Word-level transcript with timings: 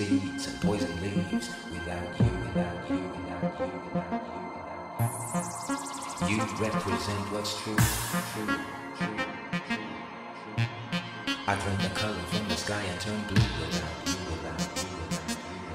seeds 0.00 0.46
and 0.46 0.56
poison 0.62 0.94
leaves. 1.02 1.50
Without 1.70 2.18
you, 2.18 2.30
without 2.40 2.88
you, 2.88 3.00
without 3.12 3.60
you, 3.60 3.68
without 3.84 4.24
you, 4.24 4.40
without 4.64 5.28
you. 6.20 6.28
You 6.30 6.38
represent 6.56 7.24
what's 7.32 7.52
true, 7.60 7.76
true, 7.76 8.24
true, 8.32 8.56
true, 8.96 9.18
true. 9.68 9.84
I 11.46 11.54
drain 11.60 11.80
the 11.84 11.92
color 12.00 12.24
from 12.32 12.48
the 12.48 12.56
sky 12.56 12.80
and 12.80 12.98
turn 12.98 13.20
blue 13.28 13.48
without 13.60 13.96
you, 14.06 14.16
without 14.30 14.60
you, 14.80 14.88
without 15.00 15.28
you. 15.28 15.68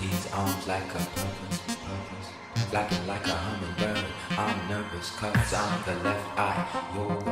These 0.00 0.26
arms 0.32 0.66
like 0.66 0.90
a 0.90 1.02
purpose, 1.14 1.58
purpose. 1.78 2.28
Flapping 2.70 3.06
like 3.06 3.26
a 3.28 3.36
hummingbird. 3.44 4.06
I'm 4.36 4.58
nervous 4.68 5.10
cause 5.14 5.54
I'm 5.54 5.82
the 5.84 5.94
left 6.02 6.26
eye. 6.36 6.66
You're 6.96 7.31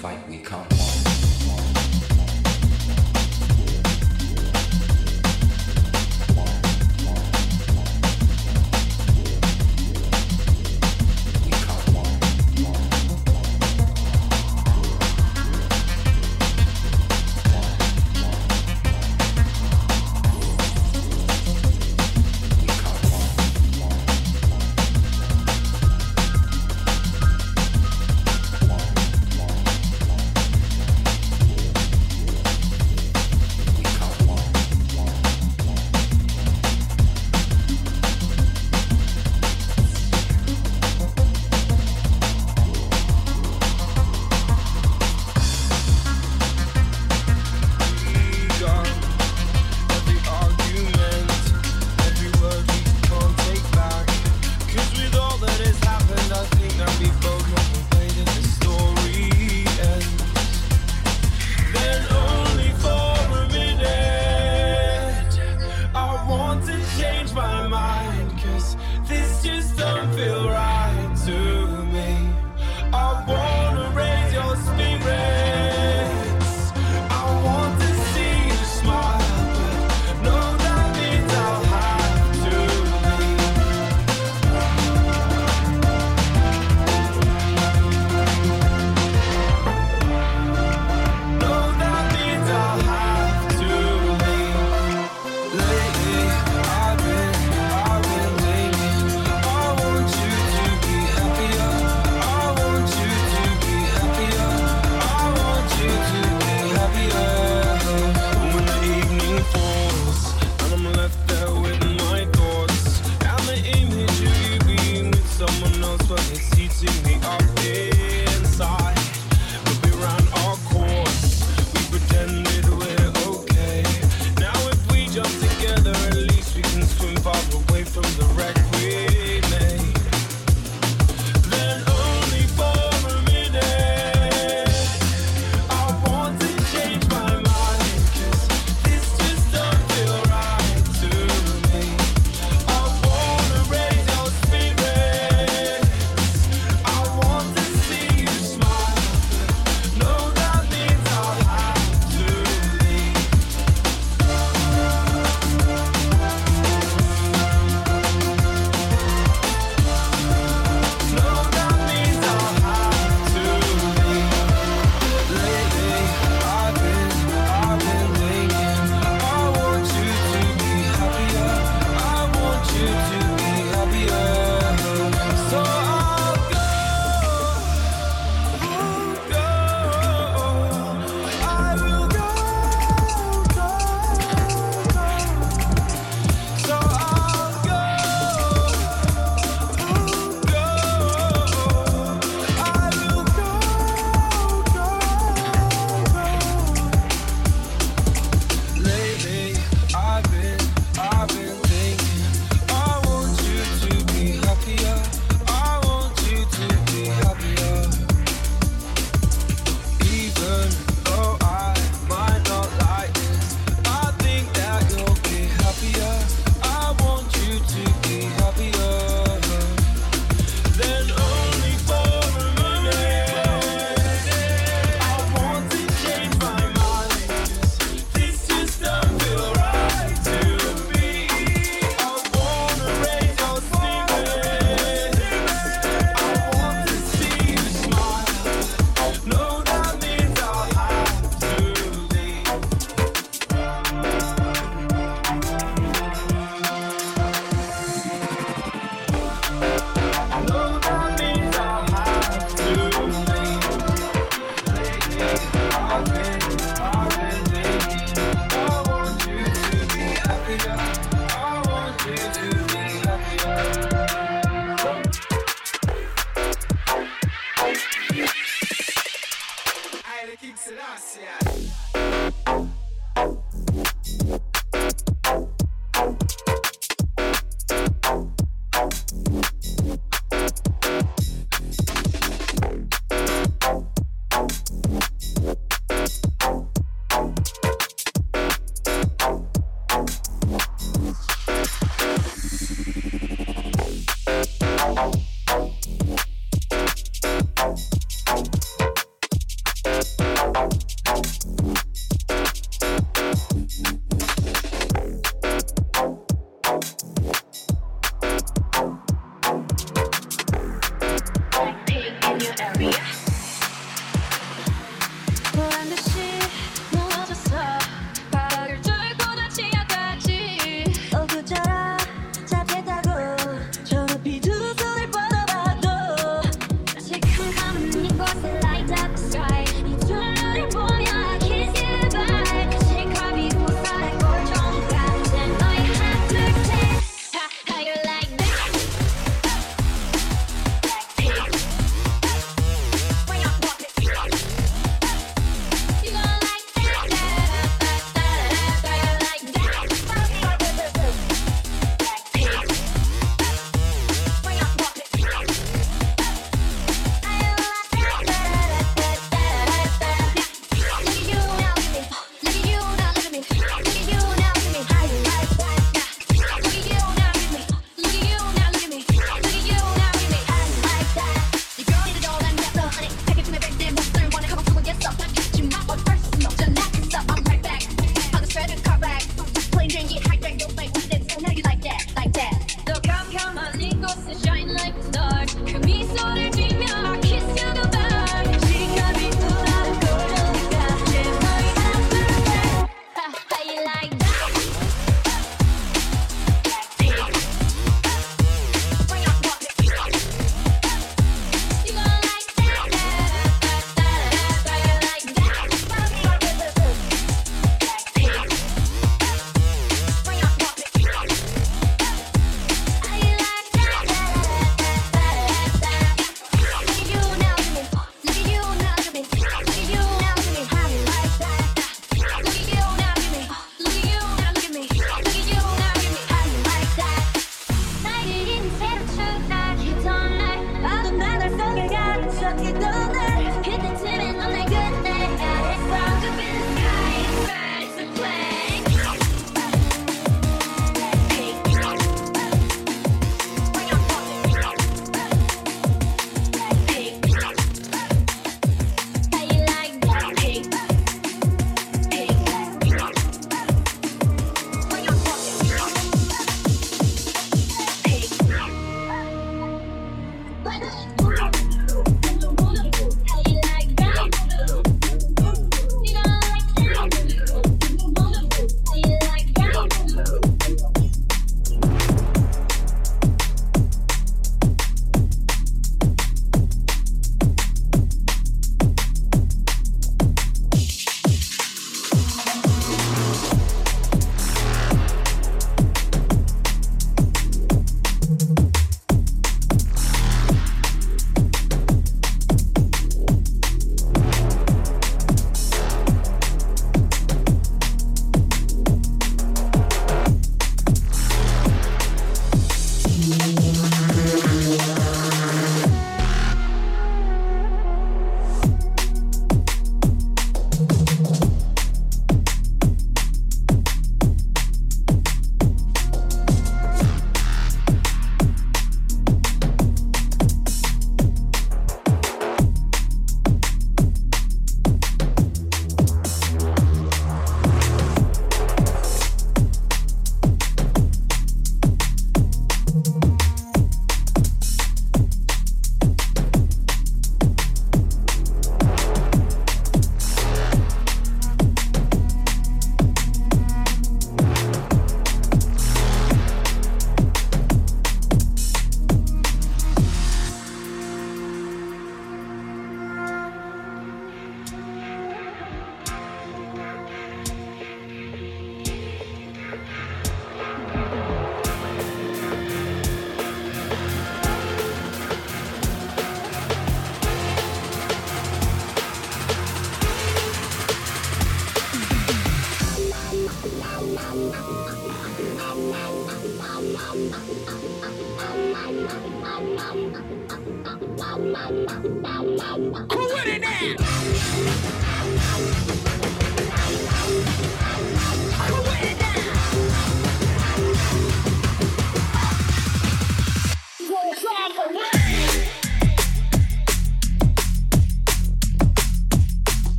fight? 0.00 0.18
We 0.30 0.38
come 0.38 0.60
one. 0.60 0.89